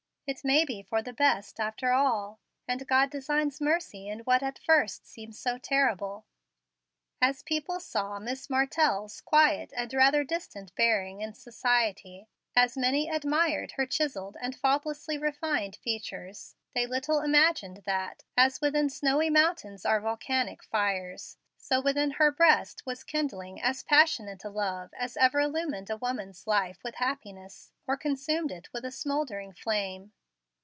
[0.27, 4.59] It may be for the best, after all, and God designs mercy in what at
[4.59, 6.25] first seemed so terrible."
[7.21, 13.73] As people saw Miss Marten's quiet and rather distant bearing in society, as many admired
[13.73, 19.99] her chiselled and faultlessly refined features, they little imagined that, as within snowy mountains are
[19.99, 25.89] volcanic fires, so within her breast was kindling as passionate a love as ever illumined
[25.89, 30.13] a woman's life with happiness, or consumed it with a smouldering flame.